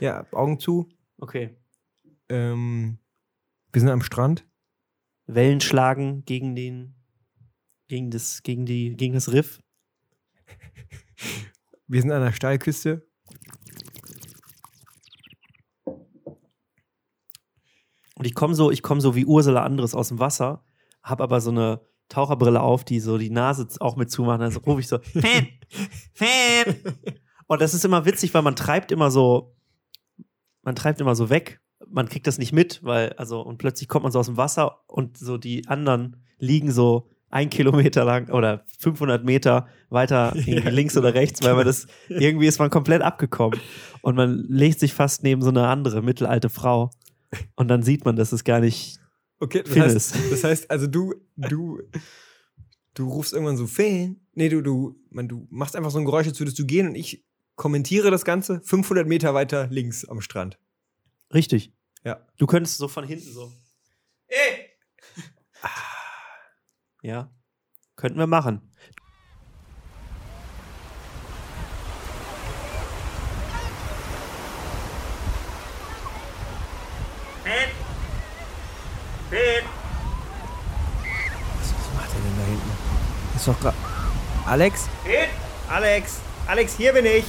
[0.00, 0.88] Ja, Augen zu.
[1.18, 1.56] Okay.
[2.28, 2.98] Ähm,
[3.72, 4.46] wir sind am Strand.
[5.26, 6.94] Wellen schlagen gegen den,
[7.88, 9.60] gegen das, gegen die, gegen das Riff.
[11.86, 13.06] Wir sind an der Steilküste.
[18.16, 20.64] Und ich komme so, ich komme so wie Ursula Andres aus dem Wasser,
[21.02, 24.40] habe aber so eine Taucherbrille auf, die so die Nase auch mit zumacht.
[24.40, 25.48] Dann rufe ich so, Fan,
[26.14, 26.76] Fan.
[27.46, 29.54] Und das ist immer witzig, weil man treibt immer so,
[30.64, 31.60] man treibt immer so weg.
[31.86, 34.80] Man kriegt das nicht mit, weil, also, und plötzlich kommt man so aus dem Wasser
[34.86, 40.96] und so die anderen liegen so ein Kilometer lang oder 500 Meter weiter irgendwie links
[40.96, 43.60] oder rechts, weil man das, irgendwie ist man komplett abgekommen.
[44.02, 46.90] Und man legt sich fast neben so eine andere mittelalte Frau.
[47.56, 49.00] Und dann sieht man, dass es gar nicht
[49.40, 50.32] Okay, das heißt, ist.
[50.32, 51.82] das heißt, also du, du,
[52.94, 54.20] du rufst irgendwann so Fan.
[54.32, 56.94] Nee, du, du, man, du machst einfach so ein Geräusch, als würdest du gehen und
[56.94, 57.24] ich
[57.56, 60.58] kommentiere das Ganze 500 Meter weiter links am Strand.
[61.32, 61.72] richtig.
[62.04, 62.20] Ja.
[62.36, 63.50] Du könntest so von hinten so.
[64.26, 64.70] Ey!
[67.02, 67.30] Ja.
[67.96, 68.60] Könnten wir machen.
[81.70, 82.70] Was macht er denn da hinten?
[83.36, 83.76] Ist doch gerade.
[84.46, 84.88] Alex?
[85.68, 87.24] Alex, Alex, hier bin ich.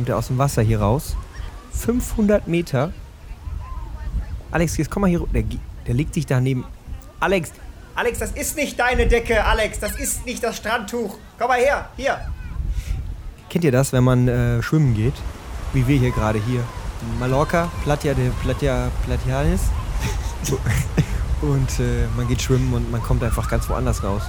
[0.00, 1.14] Kommt er aus dem Wasser hier raus.
[1.72, 2.94] 500 Meter.
[4.50, 5.26] Alex, jetzt komm mal hier.
[5.34, 5.44] Der,
[5.86, 6.64] der legt sich daneben.
[7.20, 7.52] Alex,
[7.94, 9.78] Alex, das ist nicht deine Decke, Alex.
[9.78, 11.18] Das ist nicht das Strandtuch.
[11.38, 12.18] Komm mal her, hier.
[13.50, 15.12] kennt ihr das, wenn man äh, schwimmen geht?
[15.74, 16.64] Wie wir hier gerade hier.
[17.18, 19.60] Mallorca, Platja de Platja Platianis.
[21.42, 24.22] und äh, man geht schwimmen und man kommt einfach ganz woanders raus.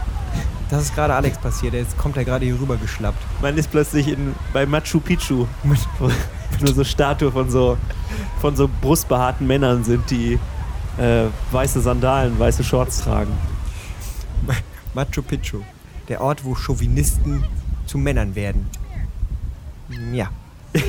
[0.72, 1.74] Das ist gerade Alex passiert.
[1.74, 3.22] Jetzt kommt er gerade hier rüber geschlappt.
[3.42, 6.10] Man ist plötzlich in, bei Machu Picchu, wo
[6.62, 7.78] nur so Statue von so,
[8.40, 10.40] von so brustbehaarten Männern sind, die
[10.98, 13.34] äh, weiße Sandalen, weiße Shorts tragen.
[14.94, 15.60] Machu Picchu.
[16.08, 17.44] Der Ort, wo Chauvinisten
[17.86, 18.70] zu Männern werden.
[20.14, 20.30] Ja.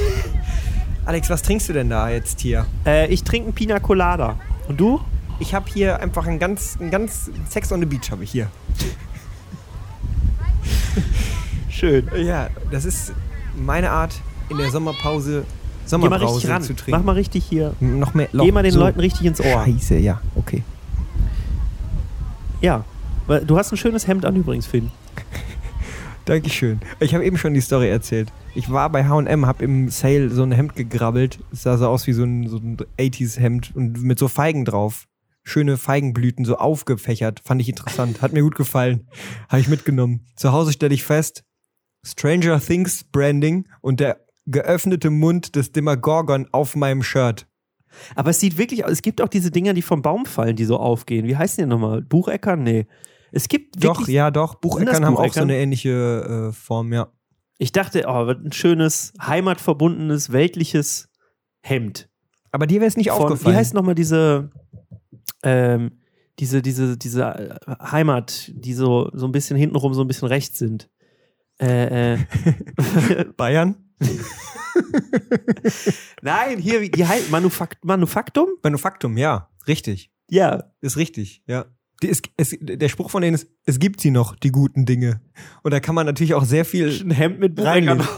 [1.04, 2.66] Alex, was trinkst du denn da jetzt hier?
[2.86, 4.38] Äh, ich trinke einen Pina Colada.
[4.68, 5.00] Und du?
[5.40, 8.46] Ich habe hier einfach ein ganz, ein ganz Sex on the Beach habe ich hier.
[11.68, 12.08] Schön.
[12.16, 13.12] Ja, das ist
[13.56, 14.14] meine Art
[14.48, 15.44] in der Sommerpause
[15.90, 16.90] Geh mal zu trinken.
[16.90, 17.74] Mach mal richtig hier.
[17.80, 18.28] noch mehr.
[18.32, 18.80] Geh mal den so.
[18.80, 19.64] Leuten richtig ins Ohr.
[19.64, 20.62] Scheiße, ja, okay.
[22.60, 22.84] Ja.
[23.46, 24.90] Du hast ein schönes Hemd an übrigens, Finn.
[26.24, 26.80] Dankeschön.
[27.00, 28.32] Ich habe eben schon die Story erzählt.
[28.54, 31.38] Ich war bei H&M, habe im Sale so ein Hemd gegrabbelt.
[31.52, 35.06] Es sah so aus wie so ein, so ein 80s-Hemd und mit so Feigen drauf.
[35.44, 37.40] Schöne Feigenblüten, so aufgefächert.
[37.44, 38.22] Fand ich interessant.
[38.22, 39.08] Hat mir gut gefallen.
[39.48, 40.26] Habe ich mitgenommen.
[40.36, 41.44] Zu Hause stelle ich fest,
[42.04, 47.46] Stranger Things Branding und der geöffnete Mund des Demagorgon auf meinem Shirt.
[48.14, 48.92] Aber es sieht wirklich aus.
[48.92, 51.26] Es gibt auch diese Dinger, die vom Baum fallen, die so aufgehen.
[51.26, 52.02] Wie heißen die nochmal?
[52.02, 52.62] Bucheckern?
[52.62, 52.86] Nee.
[53.32, 54.14] Es gibt Doch, wirklich.
[54.14, 54.56] ja, doch.
[54.56, 57.08] Bucheckern haben auch so eine ähnliche äh, Form, ja.
[57.58, 61.08] Ich dachte, oh, ein schönes, heimatverbundenes, weltliches
[61.62, 62.08] Hemd.
[62.50, 63.54] Aber dir wäre es nicht Von, aufgefallen.
[63.54, 64.50] wie heißt nochmal diese,
[65.42, 65.92] ähm,
[66.38, 70.58] diese, diese, diese äh, Heimat, die so, so ein bisschen hintenrum so ein bisschen rechts
[70.58, 70.88] sind?
[71.60, 72.18] Äh, äh.
[73.36, 73.76] Bayern?
[76.22, 78.48] Nein, hier, die heißt Manufakt Manufaktum?
[78.62, 79.50] Manufaktum, ja.
[79.66, 80.10] Richtig.
[80.28, 80.72] Ja.
[80.80, 81.66] Ist richtig, ja.
[82.02, 85.20] Die ist, es, der Spruch von denen ist, es gibt sie noch, die guten Dinge.
[85.62, 88.06] Und da kann man natürlich auch sehr viel Ein Hemd mit reinnehmen.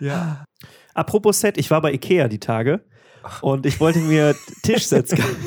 [0.00, 0.44] Ja.
[0.94, 2.84] Apropos Set, ich war bei Ikea die Tage
[3.42, 5.36] und ich wollte mir Tischsets kaufen.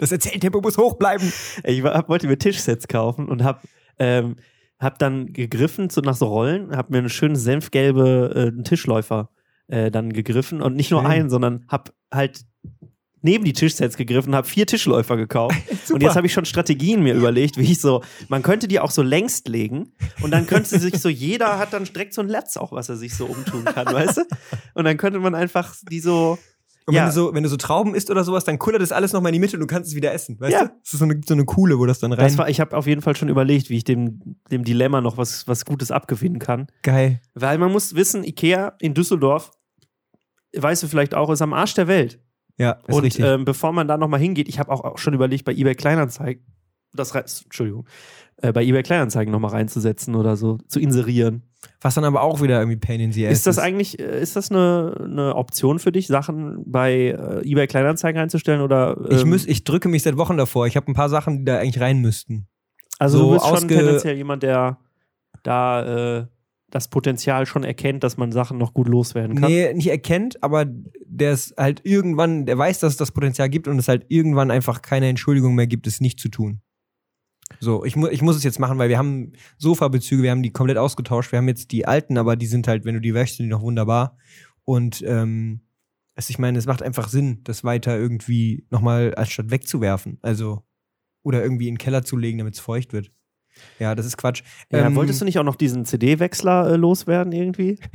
[0.00, 1.30] Das Erzähltempo muss hoch bleiben.
[1.62, 3.62] Ich war, wollte mir Tischsets kaufen und hab,
[3.98, 4.36] ähm,
[4.80, 9.30] hab dann gegriffen zu, nach so Rollen, hab mir einen schönen senfgelbe äh, Tischläufer
[9.68, 11.10] äh, dann gegriffen und nicht nur Schön.
[11.10, 12.44] einen, sondern hab halt
[13.20, 15.56] neben die Tischsets gegriffen, hab vier Tischläufer gekauft
[15.92, 18.90] und jetzt habe ich schon Strategien mir überlegt, wie ich so, man könnte die auch
[18.90, 19.92] so längst legen
[20.22, 22.96] und dann könnte sich so, jeder hat dann direkt so ein Latz auch, was er
[22.96, 24.22] sich so umtun kann, weißt du?
[24.74, 26.38] Und dann könnte man einfach die so,
[26.88, 27.02] Und Ja.
[27.02, 29.28] wenn, du so, wenn du so Trauben isst oder sowas, dann kullert das alles nochmal
[29.30, 30.40] in die Mitte und du kannst es wieder essen.
[30.40, 30.64] Weißt Ja.
[30.64, 30.70] du?
[30.82, 32.24] Das ist so eine, so eine Kuhle, wo das dann rein.
[32.24, 35.18] das war, ich habe auf jeden Fall schon überlegt, wie ich dem, dem Dilemma noch
[35.18, 36.66] was, was Gutes abgewinnen kann.
[36.82, 37.20] geil.
[37.34, 39.50] Weil man muss wissen, Ikea in Düsseldorf,
[40.56, 42.20] weißt du vielleicht auch, ist am Arsch der Welt.
[42.56, 43.24] Ja, ist und richtig.
[43.24, 46.44] ähm, bevor man da nochmal hingeht, ich habe auch, auch schon überlegt, bei eBay Kleinanzeigen,
[46.98, 47.86] das Entschuldigung,
[48.42, 51.42] äh, bei eBay Kleinanzeigen nochmal reinzusetzen oder so, zu inserieren.
[51.80, 54.36] Was dann aber auch wieder irgendwie Pain in the Ass Ist das eigentlich, äh, ist
[54.36, 58.96] das eine, eine Option für dich, Sachen bei äh, eBay Kleinanzeigen einzustellen oder?
[59.10, 60.66] Ich, ähm, muss, ich drücke mich seit Wochen davor.
[60.66, 62.46] Ich habe ein paar Sachen, die da eigentlich rein müssten.
[62.98, 64.78] also so du bist schon tendenziell jemand, der
[65.42, 66.26] da äh,
[66.70, 69.50] das Potenzial schon erkennt, dass man Sachen noch gut loswerden kann.
[69.50, 70.66] Nee, nicht erkennt, aber
[71.06, 74.50] der ist halt irgendwann, der weiß, dass es das Potenzial gibt und es halt irgendwann
[74.50, 76.60] einfach keine Entschuldigung mehr gibt, es nicht zu tun.
[77.60, 80.52] So, ich, mu ich muss es jetzt machen, weil wir haben Sofabezüge, wir haben die
[80.52, 81.32] komplett ausgetauscht.
[81.32, 83.50] Wir haben jetzt die alten, aber die sind halt, wenn du die wäschst, sind die
[83.50, 84.16] noch wunderbar.
[84.64, 85.60] Und ähm,
[86.14, 90.18] also ich meine, es macht einfach Sinn, das weiter irgendwie nochmal anstatt wegzuwerfen.
[90.22, 90.62] Also,
[91.22, 93.10] oder irgendwie in den Keller zu legen, damit es feucht wird.
[93.78, 94.42] Ja, das ist Quatsch.
[94.70, 97.78] Ja, Ähm, wolltest du nicht auch noch diesen CD-Wechsler äh, loswerden irgendwie?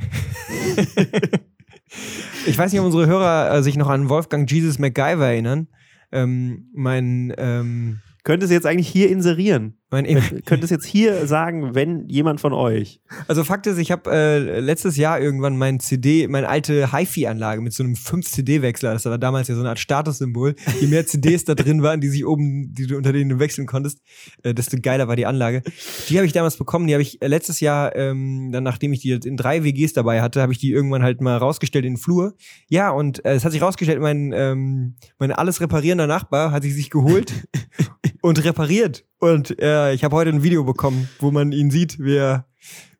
[2.46, 5.68] Ich weiß nicht, ob unsere Hörer äh, sich noch an Wolfgang Jesus MacGyver erinnern.
[6.12, 9.78] Ähm, mein, ähm, Könntest du jetzt eigentlich hier inserieren?
[10.02, 13.00] mein Könntest jetzt hier sagen, wenn jemand von euch.
[13.28, 17.72] Also Fakt ist, ich habe äh, letztes Jahr irgendwann mein CD, meine alte HiFi-Anlage mit
[17.72, 20.54] so einem 5-CD-Wechsler, das war damals ja so eine Art Statussymbol.
[20.80, 23.66] Je mehr CDs da drin waren, die sich oben, die du unter denen du wechseln
[23.66, 24.00] konntest,
[24.42, 25.62] äh, desto geiler war die Anlage.
[26.08, 29.00] Die habe ich damals bekommen, die habe ich äh, letztes Jahr, ähm, dann nachdem ich
[29.00, 31.94] die jetzt in drei WGs dabei hatte, habe ich die irgendwann halt mal rausgestellt in
[31.94, 32.34] den Flur.
[32.68, 36.74] Ja, und äh, es hat sich rausgestellt, mein, ähm, mein alles reparierender Nachbar hat sich
[36.74, 37.32] sich geholt
[38.24, 39.04] und repariert.
[39.18, 42.46] Und äh, ich habe heute ein Video bekommen, wo man ihn sieht, wie er,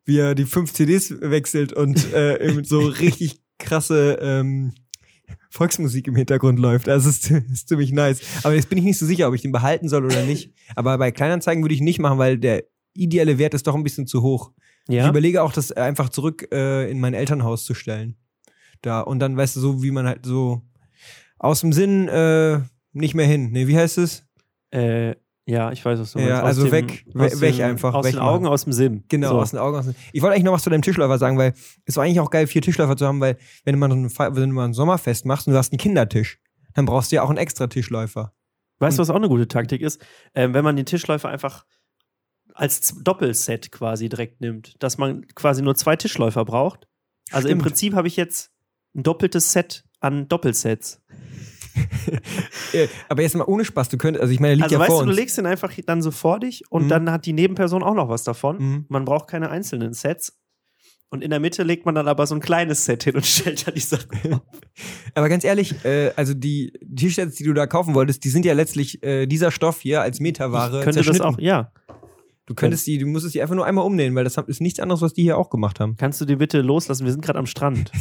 [0.05, 4.73] wie er die fünf CDs wechselt und äh, so richtig krasse ähm,
[5.49, 6.87] Volksmusik im Hintergrund läuft.
[6.87, 8.21] Also es ist, ist ziemlich nice.
[8.43, 10.53] Aber jetzt bin ich nicht so sicher, ob ich den behalten soll oder nicht.
[10.75, 12.63] Aber bei Kleinanzeigen würde ich nicht machen, weil der
[12.93, 14.51] ideelle Wert ist doch ein bisschen zu hoch.
[14.87, 15.09] Ich Ja.
[15.09, 18.15] überlege auch, das einfach zurück äh, in mein Elternhaus zu stellen.
[18.83, 20.61] Da und dann weißt du so, wie man halt so
[21.39, 22.59] aus dem Sinn äh,
[22.93, 23.49] nicht mehr hin.
[23.51, 24.21] Nee, wie heißt es?
[24.75, 25.15] Äh,
[25.47, 26.41] ja, ich weiß, was du Ja, meinst.
[26.41, 28.29] Aus also dem- weg, aus weg dem- einfach, Aus weg den machen.
[28.29, 29.03] Augen, aus dem Sinn.
[29.09, 29.39] Genau, So.
[29.41, 29.77] aus den Augen.
[29.77, 31.53] Aus den Ich wollte eigentlich noch was zu deinem Tischläufer sagen, weil
[31.85, 34.35] es war eigentlich auch geil, vier Tischläufer zu haben, weil wenn du mal, so ein,
[34.35, 36.39] wenn mal ein Sommerfest machst und du hast einen Kindertisch,
[36.73, 38.33] dann brauchst du ja auch einen extra Tischläufer.
[38.79, 40.03] Weißt du, was auch eine gute Taktik ist?
[40.33, 41.65] Ähm, wenn man den Tischläufer einfach
[42.53, 46.87] als Doppelset quasi direkt nimmt, dass man quasi nur zwei Tischläufer braucht.
[47.31, 47.61] Also im Stimmt.
[47.63, 48.51] Prinzip habe ich jetzt
[48.95, 51.01] ein doppeltes Set an Doppelsets.
[52.73, 54.89] Äh, aber jetzt mal ohne Spaß, du könntest, also ich meine, liegt Also ja weißt
[54.91, 56.89] vor du, du legst den einfach dann so vor dich und Mhm.
[56.89, 58.57] dann hat die Nebenperson auch noch was davon.
[58.57, 58.85] Mhm.
[58.89, 60.37] Man braucht keine einzelnen Sets.
[61.11, 63.67] Und in der Mitte legt man dann aber so ein kleines Set hin und stellt
[63.67, 64.41] da die Sachen auf.
[65.13, 68.53] Aber ganz ehrlich, äh, also die T-Shirts, die du da kaufen wolltest, die sind ja
[68.53, 71.71] letztlich äh, dieser Stoff hier als Metaware Ich könnte das auch, ja.
[72.47, 75.01] Du könntest die, du musstest die einfach nur einmal umnähen, weil das ist nichts anderes,
[75.01, 75.95] was die hier auch gemacht haben.
[75.97, 77.05] Kannst du die bitte loslassen?
[77.05, 77.91] Wir sind gerade am Strand.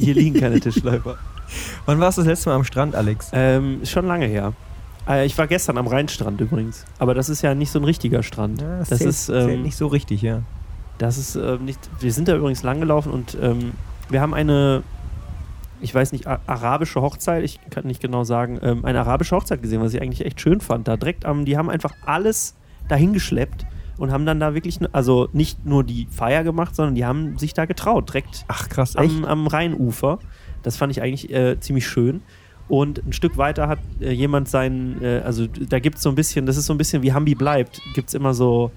[0.00, 1.18] Hier liegen keine Tischläufer.
[1.86, 3.30] Wann warst du das letzte Mal am Strand, Alex?
[3.32, 4.52] Ähm, ist schon lange her.
[5.08, 6.84] Äh, ich war gestern am Rheinstrand übrigens.
[6.98, 8.62] Aber das ist ja nicht so ein richtiger Strand.
[8.62, 10.42] Ja, das zählt, ist, ähm, zählt nicht so richtig, ja.
[10.98, 11.78] Das ist äh, nicht.
[12.00, 13.72] Wir sind da übrigens langgelaufen und ähm,
[14.08, 14.82] wir haben eine,
[15.80, 19.80] ich weiß nicht, arabische Hochzeit, ich kann nicht genau sagen, ähm, eine arabische Hochzeit gesehen,
[19.80, 20.86] was ich eigentlich echt schön fand.
[20.86, 22.54] Da direkt am, die haben einfach alles
[22.88, 23.66] dahin geschleppt
[23.98, 27.54] und haben dann da wirklich, also nicht nur die Feier gemacht, sondern die haben sich
[27.54, 29.10] da getraut, direkt Ach krass, echt?
[29.10, 30.18] am, am Rheinufer.
[30.64, 32.22] Das fand ich eigentlich äh, ziemlich schön.
[32.66, 36.14] Und ein Stück weiter hat äh, jemand seinen, äh, also da gibt es so ein
[36.14, 38.70] bisschen, das ist so ein bisschen wie Hambi bleibt, gibt es immer so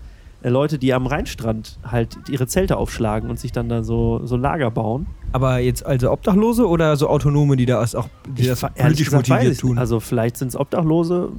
[0.44, 4.36] äh, Leute, die am Rheinstrand halt ihre Zelte aufschlagen und sich dann da so, so
[4.36, 5.07] Lager bauen.
[5.31, 9.54] Aber jetzt also Obdachlose oder so Autonome, die das auch die das fa- politisch motiviert
[9.54, 9.78] ich tun?
[9.78, 11.31] Also vielleicht sind es Obdachlose,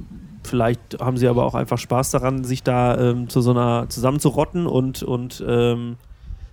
[0.43, 4.65] vielleicht haben sie aber auch einfach Spaß daran, sich da ähm, zu so einer zusammenzurotten
[4.65, 5.97] und, und ähm,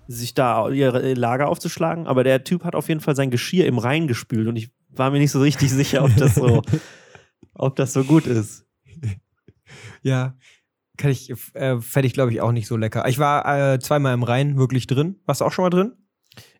[0.09, 2.07] sich da ihre Lager aufzuschlagen.
[2.07, 5.11] Aber der Typ hat auf jeden Fall sein Geschirr im Rhein gespült und ich war
[5.11, 6.63] mir nicht so richtig sicher, ob das so,
[7.55, 8.67] ob das so gut ist.
[10.03, 10.37] ja,
[10.97, 13.07] kann ich, äh, fände ich glaube ich auch nicht so lecker.
[13.09, 15.17] Ich war äh, zweimal im Rhein wirklich drin.
[15.27, 15.93] Warst du auch schon mal drin?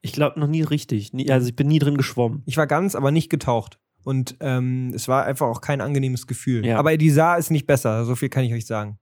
[0.01, 1.13] Ich glaube noch nie richtig.
[1.13, 2.43] Nie, also ich bin nie drin geschwommen.
[2.47, 3.79] Ich war ganz, aber nicht getaucht.
[4.05, 6.65] Und ähm, es war einfach auch kein angenehmes Gefühl.
[6.65, 6.79] Ja.
[6.79, 8.99] Aber die Saar ist nicht besser, so viel kann ich euch sagen.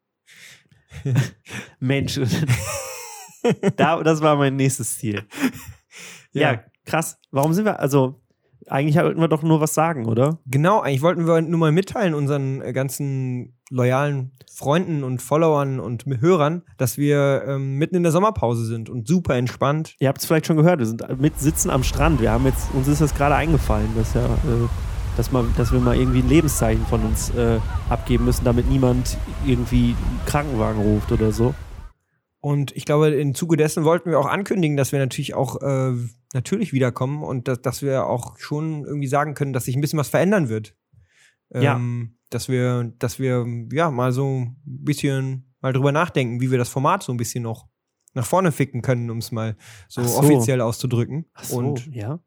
[1.79, 2.19] Mensch.
[3.77, 5.23] da, das war mein nächstes Ziel.
[6.33, 6.61] Ja.
[6.85, 7.19] krass.
[7.31, 8.21] Warum sind wir, also
[8.69, 10.39] eigentlich wollten wir doch nur was sagen, oder?
[10.47, 16.05] Genau, eigentlich wollten wir nur mal mitteilen unseren äh, ganzen loyalen Freunden und Followern und
[16.21, 19.97] Hörern, dass wir ähm, mitten in der Sommerpause sind und super entspannt.
[19.99, 22.21] Ihr habt es vielleicht schon gehört, wir sind mit sitzen am Strand.
[22.21, 24.69] Wir haben jetzt, uns ist das gerade eingefallen, dass ja, äh,
[25.17, 27.59] dass, mal, dass wir mal irgendwie ein Lebenszeichen von uns äh,
[27.89, 31.55] abgeben müssen, damit niemand irgendwie einen Krankenwagen ruft oder so.
[32.45, 35.95] Und ich glaube, im Zuge dessen wollten wir auch ankündigen, dass wir natürlich auch äh,
[36.35, 39.99] natürlich wiederkommen und dass, dass wir auch schon irgendwie sagen können, dass sich ein bisschen
[39.99, 40.77] was verändern wird.
[41.55, 41.77] Ja.
[41.77, 46.59] Ähm, dass wir, dass wir ja mal so ein bisschen mal drüber nachdenken, wie wir
[46.59, 47.67] das Format so ein bisschen noch
[48.13, 49.57] nach vorne ficken können, um es mal
[49.89, 50.19] so, so.
[50.19, 51.25] offiziell auszudrücken.
[51.33, 52.21] Ach so, Und ja.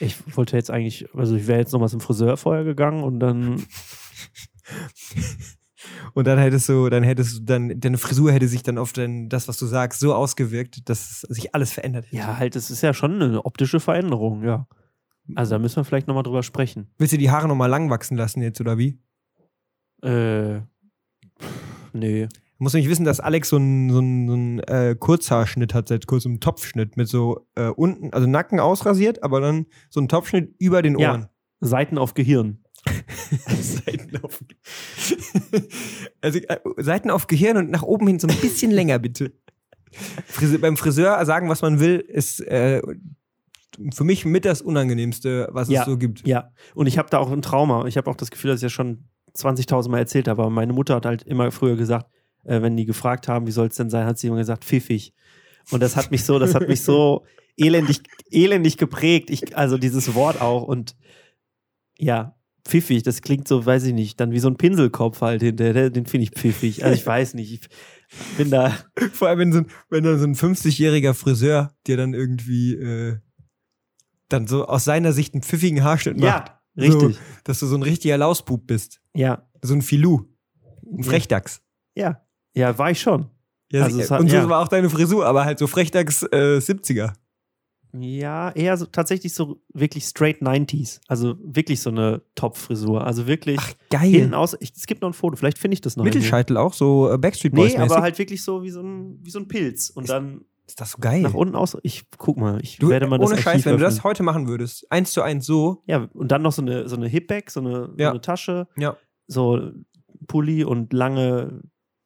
[0.00, 3.20] Ich wollte jetzt eigentlich, also ich wäre jetzt noch mal zum Friseur vorher gegangen und
[3.20, 3.62] dann
[6.14, 9.28] Und dann hättest du, dann hättest du dann, deine Frisur hätte sich dann auf dein,
[9.28, 12.16] das, was du sagst, so ausgewirkt, dass sich alles verändert hätte.
[12.16, 14.66] Ja, halt, es ist ja schon eine optische Veränderung, ja.
[15.34, 16.90] Also da müssen wir vielleicht nochmal drüber sprechen.
[16.98, 18.98] Willst du die Haare nochmal lang wachsen lassen jetzt, oder wie?
[20.02, 20.60] Äh,
[21.92, 22.26] nee.
[22.26, 25.88] Du musst nämlich wissen, dass Alex so einen so einen, so einen äh, Kurzhaarschnitt hat,
[25.88, 30.08] seit kurzem einen Topfschnitt mit so äh, unten, also Nacken ausrasiert, aber dann so einen
[30.08, 31.12] Topfschnitt über den Ja.
[31.12, 31.28] Ohren.
[31.60, 32.64] Seiten auf Gehirn.
[33.60, 34.42] Seiten auf
[36.20, 39.32] also äh, Seiten auf Gehirn und nach oben hin so ein bisschen länger, bitte.
[40.26, 42.80] Frise beim Friseur sagen, was man will, ist äh,
[43.92, 45.80] für mich mit das Unangenehmste, was Ja.
[45.80, 46.26] es so gibt.
[46.26, 47.86] Ja, und ich habe da auch ein Trauma.
[47.86, 49.04] Ich habe auch das Gefühl, dass ich das schon
[49.36, 50.42] 20.000 Mal erzählt habe.
[50.42, 52.06] Aber meine Mutter hat halt immer früher gesagt,
[52.44, 55.14] äh, wenn die gefragt haben, wie soll es denn sein, hat sie immer gesagt, pfiffig.
[55.70, 57.24] Und das hat mich so, das hat mich so
[57.56, 58.00] elendig,
[58.30, 59.30] elendig geprägt.
[59.30, 60.62] Ich, also dieses Wort auch.
[60.62, 60.96] Und
[61.98, 62.34] ja,
[62.66, 65.90] pfiffig, das klingt so, weiß ich nicht, dann wie so ein Pinselkopf halt hinterher.
[65.90, 66.84] Den finde ich pfiffig.
[66.84, 67.52] Also ich weiß nicht.
[67.52, 68.76] Ich bin da.
[69.12, 73.18] Vor allem, wenn, so ein, wenn dann so ein 50-jähriger Friseur dir dann irgendwie äh,
[74.28, 76.48] dann so aus seiner Sicht einen pfiffigen Haarschnitt macht.
[76.48, 77.16] Ja, richtig.
[77.16, 79.00] So, dass du so ein richtiger Lausbub bist.
[79.14, 79.48] Ja.
[79.62, 80.26] So ein Filou.
[80.86, 81.62] Ein Frechdachs.
[81.94, 82.24] Ja.
[82.54, 83.30] Ja, war ich schon.
[83.72, 84.48] Ja, Also hat- und so ja.
[84.48, 87.12] war auch deine Frisur, aber halt so Frechdachs äh, 70er.
[87.92, 91.00] Ja, eher so tatsächlich so wirklich straight 90s.
[91.08, 93.04] Also wirklich so eine Top-Frisur.
[93.04, 93.58] Also wirklich
[93.90, 94.10] Geil.
[94.10, 94.56] hinten aus.
[94.60, 96.04] Ich, es gibt noch ein Foto, vielleicht finde ich das noch.
[96.04, 97.92] Mittelscheitel auch, so äh, Backstreet Boys Nee, mäßig.
[97.92, 99.90] aber halt wirklich so wie so ein, wie so ein Pilz.
[99.90, 101.22] Und dann ist das so geil?
[101.22, 101.76] nach unten aus.
[101.82, 104.04] Ich guck mal, ich du, werde mal das ohne Archiv Scheiß, wenn du das öffnen.
[104.04, 107.08] heute machen würdest, eins zu eins so, Ja, und dann noch so eine, so eine
[107.08, 108.06] Hipback, so eine, Ja.
[108.06, 108.96] so eine Tasche, ja.
[109.26, 109.72] so
[110.28, 111.62] Pulli und lange,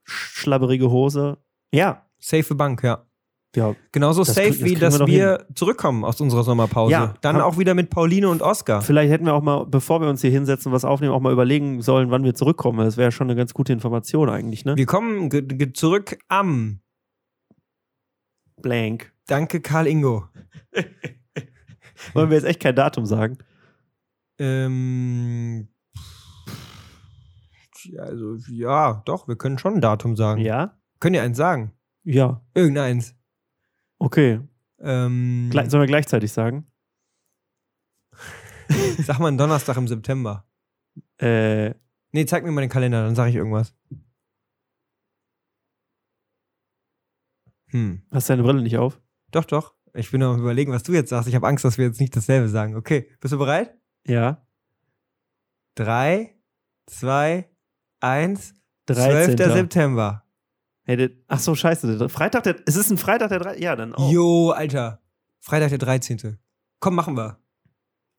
[0.07, 1.37] sch- schlabberige Hose.
[1.75, 3.05] Ja, safe Bank, ja.
[3.55, 3.75] Ja.
[3.93, 6.93] Genauso Das safe, das wie wir dass wir zurückkommen aus unserer Sommerpause.
[6.93, 8.83] Ja, Dann auch wieder mit Pauline und Oscar.
[8.83, 11.83] Vielleicht hätten wir auch mal, bevor wir uns hier hinsetzen, was aufnehmen, auch mal überlegen
[11.83, 12.79] sollen, wann wir zurückkommen.
[12.79, 14.77] Das wäre schon eine ganz gute Information eigentlich, ne?
[14.77, 15.31] Wir kommen
[15.75, 16.81] zurück am
[18.61, 19.13] Blank.
[19.27, 20.29] Danke Karl Ingo.
[22.13, 23.39] Wollen wir jetzt echt kein Datum sagen?
[24.39, 25.69] Ähm,
[27.99, 30.41] also, ja, doch, wir können schon ein Datum sagen.
[30.41, 30.79] Ja?
[31.01, 31.73] Können ja eins sagen.
[32.05, 32.43] Ja.
[32.55, 33.15] Irgendeins.
[34.05, 34.41] Okay.
[34.81, 36.67] Ähm, Gle sollen wir gleichzeitig sagen?
[38.99, 40.47] sag mal einen Donnerstag im September.
[41.19, 41.75] Äh,
[42.15, 43.75] Nee, zeig mir mal den Kalender, dann sage ich irgendwas.
[47.73, 48.03] Hm.
[48.13, 49.01] hast deine Brille nicht auf?
[49.33, 49.75] Doch, doch.
[49.95, 51.29] Ich bin noch am überlegen, was du jetzt sagst.
[51.29, 52.77] Ich habe Angst, dass wir jetzt nicht dasselbe sagen.
[52.77, 53.77] Okay, bist du bereit?
[54.07, 54.47] Ja.
[55.75, 56.39] Drei,
[56.87, 57.51] zwei,
[57.99, 58.55] eins.
[58.87, 59.37] 13.
[59.37, 59.53] 12.
[59.53, 60.24] September.
[60.85, 61.99] Hey, der, ach so, scheiße.
[61.99, 64.11] Der, Freitag, der, es ist ein Freitag, der drei, Ja, dann auch.
[64.13, 65.01] Jo, Alter.
[65.41, 66.39] Freitag der 13.
[66.81, 67.39] Komm, machen wir.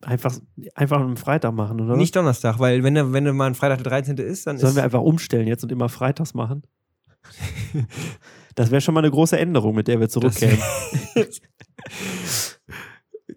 [0.01, 0.35] Einfach,
[0.75, 1.95] einfach einen Freitag machen, oder?
[1.95, 4.17] Nicht Donnerstag, weil wenn, der- wenn der mal ein Freitag der 13.
[4.17, 4.75] ist, dann Sollen ist.
[4.75, 6.63] wir einfach umstellen jetzt und immer freitags machen?
[8.55, 10.57] Das wäre schon mal eine große Änderung, mit der wir zurückkämen.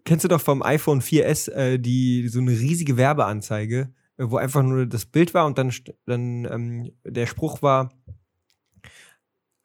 [0.04, 4.62] Kennst du doch vom iPhone 4S äh, die so eine riesige Werbeanzeige, äh, wo einfach
[4.62, 5.72] nur das Bild war und dann,
[6.06, 7.90] dann ähm, der Spruch war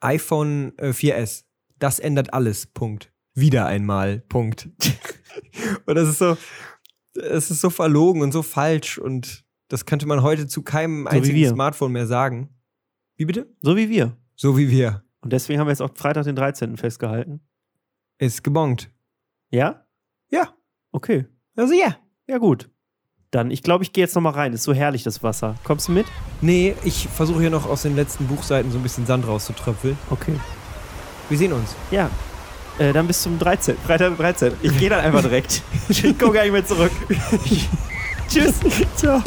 [0.04, 1.44] iPhone äh, 4S.
[1.78, 2.66] Das ändert alles.
[2.66, 3.12] Punkt.
[3.34, 4.20] Wieder einmal.
[4.20, 4.68] Punkt.
[5.86, 6.36] und das ist so,
[7.14, 11.16] es ist so verlogen und so falsch und das könnte man heute zu keinem So
[11.16, 11.48] einzigen.
[11.48, 12.50] Smartphone mehr sagen.
[13.16, 13.52] Wie bitte?
[13.60, 14.16] So wie wir.
[14.36, 15.04] So wie wir.
[15.20, 16.76] Und deswegen haben wir jetzt auch Freitag den 13.
[16.76, 17.40] festgehalten.
[18.18, 18.90] Ist gebongt.
[19.50, 19.86] Ja?
[20.30, 20.54] Ja.
[20.92, 21.26] Okay.
[21.56, 21.96] Also ja.
[22.26, 22.70] Ja, gut.
[23.34, 24.52] Dann, ich glaube, ich gehe jetzt noch mal rein.
[24.52, 25.56] Ist so herrlich, das Wasser.
[25.64, 26.06] Kommst du mit?
[26.40, 29.98] Nee, ich versuche hier noch aus den letzten Buchseiten so ein bisschen Sand rauszutröpfeln.
[30.08, 30.34] Okay.
[31.28, 31.74] Wir sehen uns.
[31.90, 32.10] Ja.
[32.78, 33.76] Äh, dann bis zum 13.
[33.84, 34.52] Freitag den 13.
[34.62, 35.62] Ich gehe dann einfach direkt.
[35.88, 36.92] ich komme gar nicht mehr zurück.
[38.28, 38.54] Tschüss.
[38.94, 39.20] Ciao.